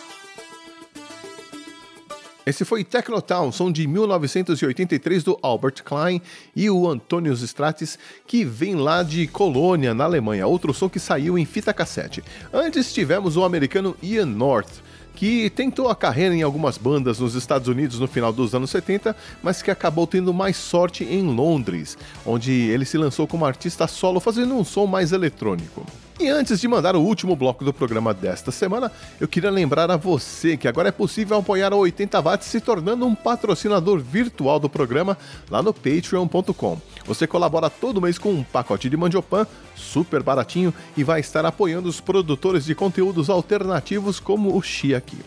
Esse 2.44 2.64
foi 2.64 2.84
Technotown, 2.84 3.50
som 3.50 3.72
de 3.72 3.88
1983 3.88 5.24
do 5.24 5.36
Albert 5.42 5.82
Klein 5.84 6.22
e 6.54 6.70
o 6.70 6.88
Antonius 6.88 7.42
Stratis, 7.42 7.98
que 8.24 8.44
vem 8.44 8.76
lá 8.76 9.02
de 9.02 9.26
Colônia, 9.26 9.92
na 9.92 10.04
Alemanha, 10.04 10.46
outro 10.46 10.72
som 10.72 10.88
que 10.88 11.00
saiu 11.00 11.36
em 11.36 11.44
fita 11.44 11.74
cassete. 11.74 12.22
Antes 12.52 12.94
tivemos 12.94 13.36
o 13.36 13.42
americano 13.42 13.96
Ian 14.00 14.26
North, 14.26 14.80
que 15.16 15.50
tentou 15.50 15.88
a 15.88 15.96
carreira 15.96 16.36
em 16.36 16.42
algumas 16.42 16.78
bandas 16.78 17.18
nos 17.18 17.34
Estados 17.34 17.66
Unidos 17.66 17.98
no 17.98 18.06
final 18.06 18.32
dos 18.32 18.54
anos 18.54 18.70
70, 18.70 19.16
mas 19.42 19.60
que 19.60 19.70
acabou 19.72 20.06
tendo 20.06 20.32
mais 20.32 20.56
sorte 20.56 21.02
em 21.02 21.22
Londres, 21.22 21.98
onde 22.24 22.52
ele 22.52 22.84
se 22.84 22.96
lançou 22.96 23.26
como 23.26 23.44
artista 23.44 23.88
solo 23.88 24.20
fazendo 24.20 24.54
um 24.54 24.62
som 24.62 24.86
mais 24.86 25.10
eletrônico. 25.10 25.84
E 26.18 26.28
antes 26.28 26.58
de 26.58 26.66
mandar 26.66 26.96
o 26.96 27.02
último 27.02 27.36
bloco 27.36 27.62
do 27.62 27.74
programa 27.74 28.14
desta 28.14 28.50
semana, 28.50 28.90
eu 29.20 29.28
queria 29.28 29.50
lembrar 29.50 29.90
a 29.90 29.98
você 29.98 30.56
que 30.56 30.66
agora 30.66 30.88
é 30.88 30.92
possível 30.92 31.36
apoiar 31.36 31.74
a 31.74 31.76
80 31.76 32.22
watts 32.22 32.48
se 32.48 32.58
tornando 32.58 33.04
um 33.04 33.14
patrocinador 33.14 33.98
virtual 33.98 34.58
do 34.58 34.66
programa 34.66 35.18
lá 35.50 35.62
no 35.62 35.74
patreon.com. 35.74 36.80
Você 37.04 37.26
colabora 37.26 37.68
todo 37.68 38.00
mês 38.00 38.16
com 38.16 38.30
um 38.32 38.42
pacote 38.42 38.88
de 38.88 38.96
mandiopan 38.96 39.46
super 39.74 40.22
baratinho 40.22 40.72
e 40.96 41.04
vai 41.04 41.20
estar 41.20 41.44
apoiando 41.44 41.86
os 41.86 42.00
produtores 42.00 42.64
de 42.64 42.74
conteúdos 42.74 43.28
alternativos 43.28 44.18
como 44.18 44.56
o 44.56 44.62
Xi 44.62 44.94
aqui. 44.94 45.18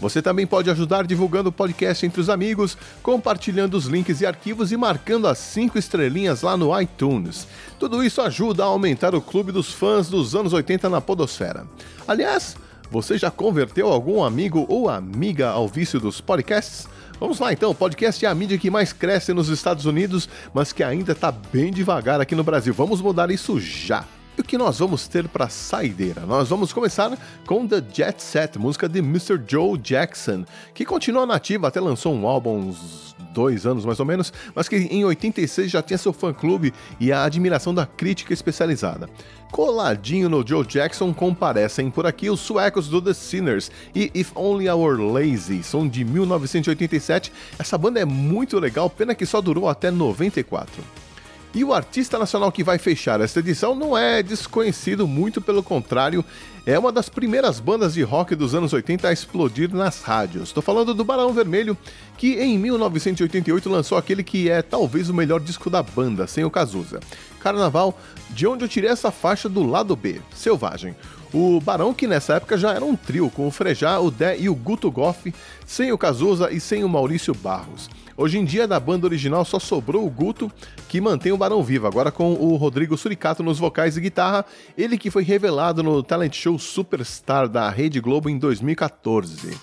Você 0.00 0.20
também 0.20 0.46
pode 0.46 0.70
ajudar 0.70 1.06
divulgando 1.06 1.48
o 1.48 1.52
podcast 1.52 2.04
entre 2.04 2.20
os 2.20 2.28
amigos, 2.28 2.76
compartilhando 3.02 3.76
os 3.76 3.86
links 3.86 4.20
e 4.20 4.26
arquivos 4.26 4.72
e 4.72 4.76
marcando 4.76 5.26
as 5.26 5.38
5 5.38 5.78
estrelinhas 5.78 6.42
lá 6.42 6.56
no 6.56 6.78
iTunes. 6.80 7.46
Tudo 7.78 8.04
isso 8.04 8.20
ajuda 8.20 8.62
a 8.62 8.66
aumentar 8.66 9.14
o 9.14 9.20
clube 9.20 9.52
dos 9.52 9.72
fãs 9.72 10.08
dos 10.08 10.34
anos 10.34 10.52
80 10.52 10.88
na 10.88 11.00
Podosfera. 11.00 11.66
Aliás, 12.06 12.56
você 12.90 13.18
já 13.18 13.30
converteu 13.30 13.88
algum 13.88 14.22
amigo 14.22 14.66
ou 14.68 14.88
amiga 14.88 15.48
ao 15.48 15.66
vício 15.66 15.98
dos 15.98 16.20
podcasts? 16.20 16.86
Vamos 17.18 17.38
lá 17.38 17.52
então, 17.52 17.70
o 17.70 17.74
podcast 17.74 18.24
é 18.24 18.28
a 18.28 18.34
mídia 18.34 18.58
que 18.58 18.70
mais 18.70 18.92
cresce 18.92 19.32
nos 19.32 19.48
Estados 19.48 19.86
Unidos, 19.86 20.28
mas 20.52 20.72
que 20.72 20.82
ainda 20.82 21.12
está 21.12 21.32
bem 21.32 21.72
devagar 21.72 22.20
aqui 22.20 22.34
no 22.34 22.44
Brasil. 22.44 22.74
Vamos 22.74 23.00
mudar 23.00 23.30
isso 23.30 23.58
já. 23.58 24.04
O 24.38 24.42
que 24.42 24.58
nós 24.58 24.78
vamos 24.78 25.08
ter 25.08 25.26
para 25.28 25.48
saideira? 25.48 26.26
Nós 26.26 26.50
vamos 26.50 26.70
começar 26.70 27.16
com 27.46 27.66
The 27.66 27.82
Jet 27.90 28.22
Set, 28.22 28.58
música 28.58 28.86
de 28.86 28.98
Mr. 28.98 29.40
Joe 29.48 29.78
Jackson, 29.78 30.44
que 30.74 30.84
continua 30.84 31.24
nativa, 31.24 31.68
até 31.68 31.80
lançou 31.80 32.14
um 32.14 32.26
álbum 32.26 32.68
uns 32.68 33.16
dois 33.32 33.64
anos 33.64 33.86
mais 33.86 33.98
ou 33.98 34.04
menos, 34.04 34.32
mas 34.54 34.68
que 34.68 34.76
em 34.76 35.06
86 35.06 35.70
já 35.70 35.82
tinha 35.82 35.96
seu 35.96 36.12
fã-clube 36.12 36.74
e 37.00 37.10
a 37.10 37.24
admiração 37.24 37.74
da 37.74 37.86
crítica 37.86 38.34
especializada. 38.34 39.08
Coladinho 39.50 40.28
no 40.28 40.46
Joe 40.46 40.66
Jackson 40.66 41.14
comparecem 41.14 41.90
por 41.90 42.04
aqui 42.06 42.28
os 42.28 42.40
suecos 42.40 42.88
do 42.88 43.00
The 43.00 43.14
Sinners 43.14 43.70
e 43.94 44.10
If 44.14 44.32
Only 44.34 44.66
I 44.66 44.72
Were 44.72 45.02
Lazy, 45.02 45.62
são 45.62 45.88
de 45.88 46.04
1987. 46.04 47.32
Essa 47.58 47.78
banda 47.78 48.00
é 48.00 48.04
muito 48.04 48.58
legal, 48.58 48.90
pena 48.90 49.14
que 49.14 49.24
só 49.24 49.40
durou 49.40 49.66
até 49.66 49.90
94. 49.90 51.05
E 51.54 51.64
o 51.64 51.72
artista 51.72 52.18
nacional 52.18 52.52
que 52.52 52.62
vai 52.62 52.76
fechar 52.76 53.20
esta 53.20 53.40
edição 53.40 53.74
não 53.74 53.96
é 53.96 54.22
desconhecido, 54.22 55.06
muito 55.06 55.40
pelo 55.40 55.62
contrário, 55.62 56.24
é 56.66 56.78
uma 56.78 56.92
das 56.92 57.08
primeiras 57.08 57.60
bandas 57.60 57.94
de 57.94 58.02
rock 58.02 58.34
dos 58.34 58.54
anos 58.54 58.72
80 58.72 59.08
a 59.08 59.12
explodir 59.12 59.72
nas 59.74 60.02
rádios. 60.02 60.48
Estou 60.48 60.62
falando 60.62 60.92
do 60.92 61.04
Barão 61.04 61.32
Vermelho, 61.32 61.78
que 62.18 62.34
em 62.40 62.58
1988 62.58 63.70
lançou 63.70 63.96
aquele 63.96 64.22
que 64.22 64.50
é 64.50 64.60
talvez 64.60 65.08
o 65.08 65.14
melhor 65.14 65.40
disco 65.40 65.70
da 65.70 65.82
banda, 65.82 66.26
sem 66.26 66.44
o 66.44 66.50
Cazuza. 66.50 67.00
Carnaval, 67.40 67.96
de 68.30 68.46
onde 68.46 68.64
eu 68.64 68.68
tirei 68.68 68.90
essa 68.90 69.10
faixa 69.10 69.48
do 69.48 69.62
lado 69.62 69.94
B, 69.94 70.20
Selvagem. 70.34 70.96
O 71.32 71.60
Barão, 71.60 71.94
que 71.94 72.06
nessa 72.06 72.34
época 72.34 72.58
já 72.58 72.72
era 72.72 72.84
um 72.84 72.96
trio, 72.96 73.30
com 73.30 73.46
o 73.46 73.50
Frejá, 73.50 73.98
o 74.00 74.10
Dé 74.10 74.36
e 74.38 74.48
o 74.48 74.54
Guto 74.54 74.90
Goff, 74.90 75.32
sem 75.64 75.92
o 75.92 75.98
Cazuza 75.98 76.50
e 76.50 76.58
sem 76.58 76.82
o 76.82 76.88
Maurício 76.88 77.34
Barros. 77.34 77.88
Hoje 78.18 78.38
em 78.38 78.46
dia, 78.46 78.66
da 78.66 78.80
banda 78.80 79.06
original 79.06 79.44
só 79.44 79.58
sobrou 79.58 80.06
o 80.06 80.10
Guto, 80.10 80.50
que 80.88 81.02
mantém 81.02 81.32
o 81.32 81.36
Barão 81.36 81.62
vivo, 81.62 81.86
agora 81.86 82.10
com 82.10 82.32
o 82.32 82.56
Rodrigo 82.56 82.96
Suricato 82.96 83.42
nos 83.42 83.58
vocais 83.58 83.94
e 83.96 84.00
guitarra, 84.00 84.46
ele 84.76 84.96
que 84.96 85.10
foi 85.10 85.22
revelado 85.22 85.82
no 85.82 86.02
talent 86.02 86.34
show 86.34 86.58
Superstar 86.58 87.46
da 87.46 87.68
Rede 87.68 88.00
Globo 88.00 88.30
em 88.30 88.38
2014. 88.38 89.58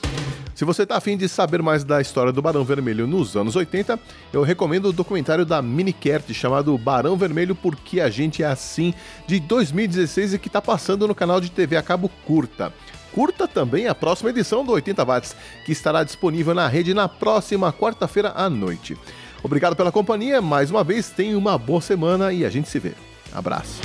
Se 0.53 0.63
você 0.63 0.85
tá 0.85 0.97
afim 0.97 1.17
de 1.17 1.27
saber 1.27 1.63
mais 1.63 1.83
da 1.83 1.99
história 1.99 2.31
do 2.31 2.43
Barão 2.43 2.63
Vermelho 2.63 3.07
nos 3.07 3.35
anos 3.35 3.55
80, 3.55 3.99
eu 4.31 4.43
recomendo 4.43 4.89
o 4.89 4.93
documentário 4.93 5.47
da 5.47 5.59
Minicert 5.59 6.31
chamado 6.31 6.77
Barão 6.77 7.17
Vermelho 7.17 7.55
Porque 7.55 7.99
a 7.99 8.07
Gente 8.07 8.43
é 8.43 8.45
Assim, 8.45 8.93
de 9.25 9.39
2016 9.39 10.35
e 10.35 10.39
que 10.39 10.49
tá 10.49 10.61
passando 10.61 11.07
no 11.07 11.15
canal 11.15 11.41
de 11.41 11.49
TV 11.49 11.75
a 11.75 11.81
cabo 11.81 12.07
Curta. 12.23 12.71
Curta 13.13 13.47
também 13.47 13.87
a 13.87 13.93
próxima 13.93 14.31
edição 14.31 14.65
do 14.65 14.71
80 14.71 15.05
Watts, 15.05 15.35
que 15.65 15.71
estará 15.71 16.03
disponível 16.03 16.53
na 16.53 16.67
rede 16.67 16.93
na 16.93 17.07
próxima 17.07 17.71
quarta-feira 17.71 18.33
à 18.35 18.49
noite. 18.49 18.97
Obrigado 19.43 19.75
pela 19.75 19.91
companhia, 19.91 20.41
mais 20.41 20.71
uma 20.71 20.83
vez, 20.83 21.09
tenha 21.09 21.37
uma 21.37 21.57
boa 21.57 21.81
semana 21.81 22.33
e 22.33 22.45
a 22.45 22.49
gente 22.49 22.69
se 22.69 22.79
vê. 22.79 22.93
Abraço. 23.31 23.81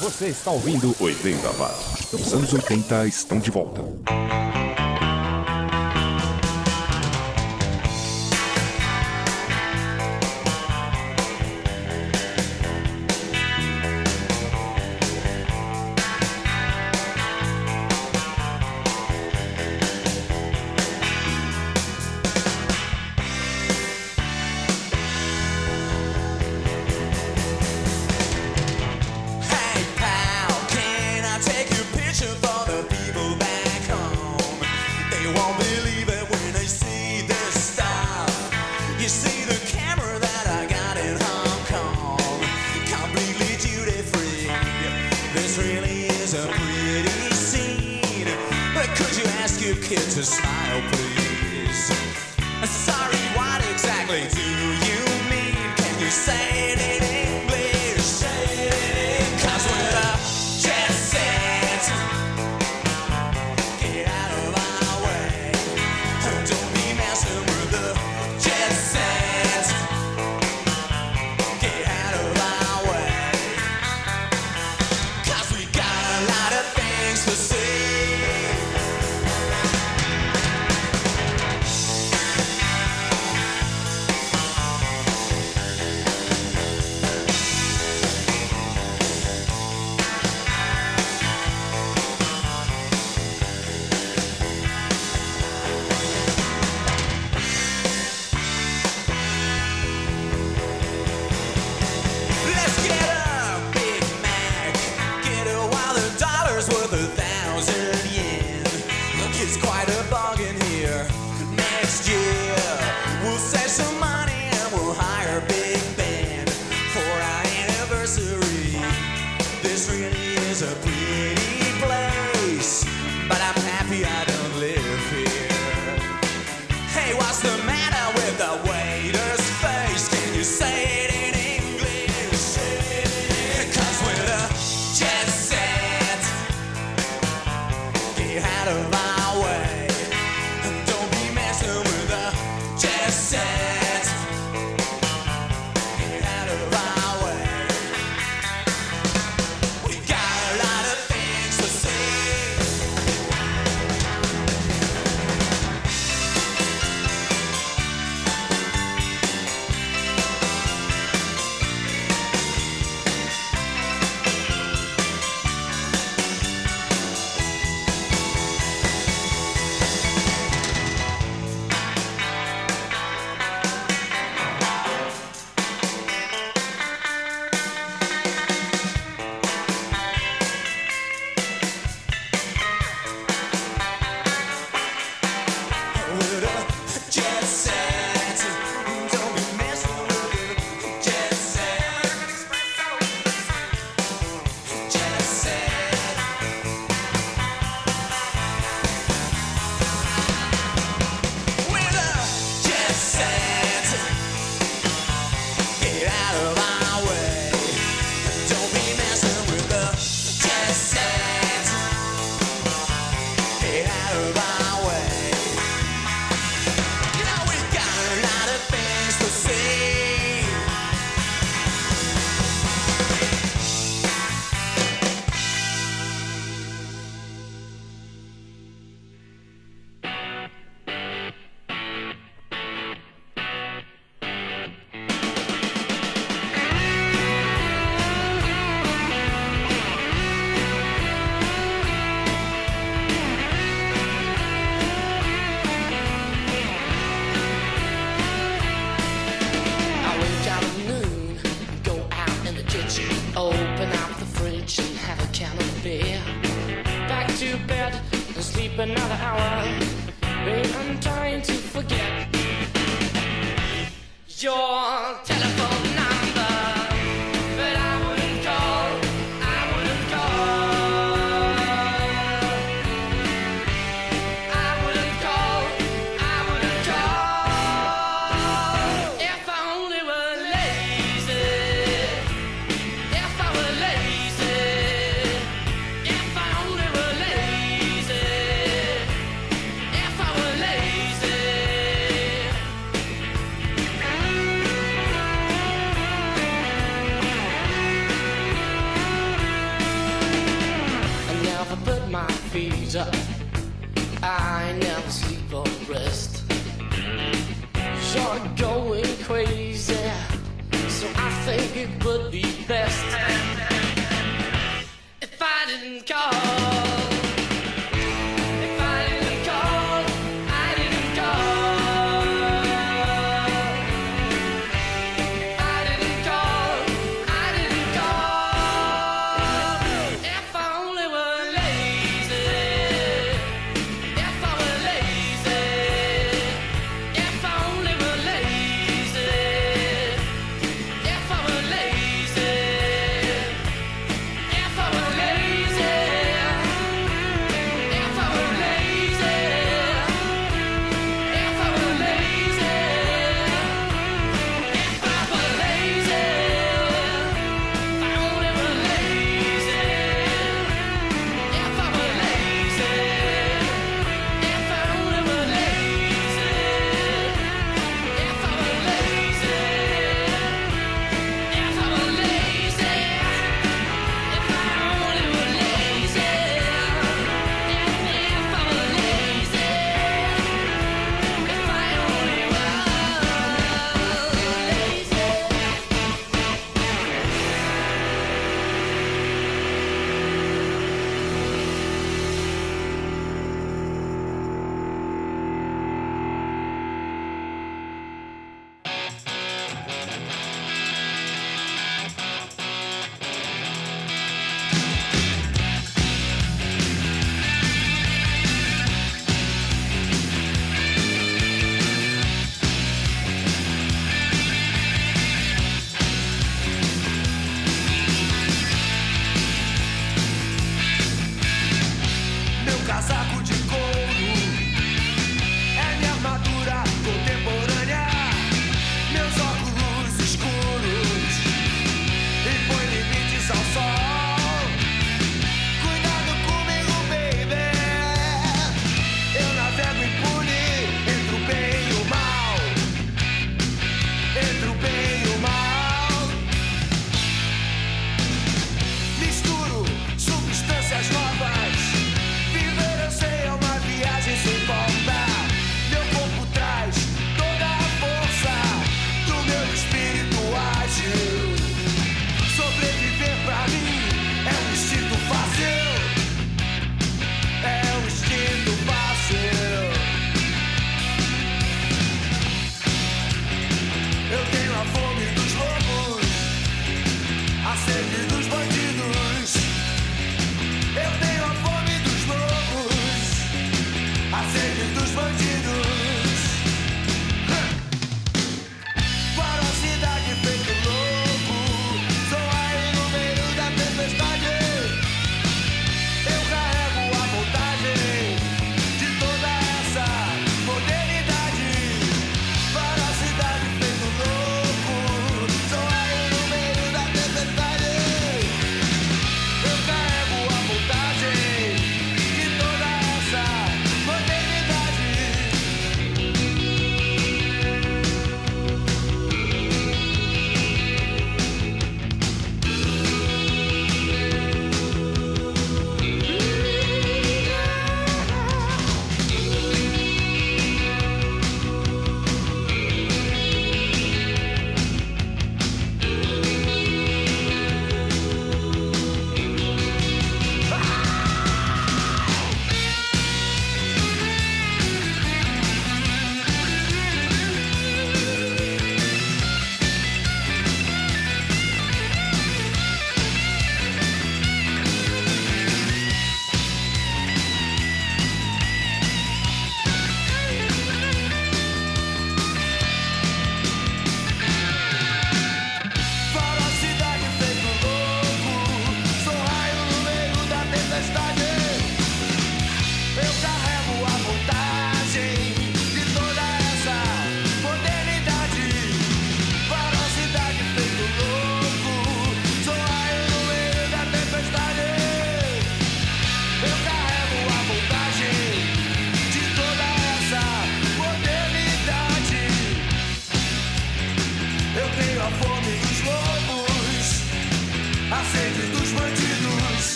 Você 0.00 0.28
está 0.28 0.52
ouvindo 0.52 0.94
80 1.00 1.48
Watts. 1.50 2.12
Os 2.12 2.32
anos 2.32 2.52
80 2.52 3.06
estão 3.06 3.38
de 3.38 3.50
volta. 3.50 3.82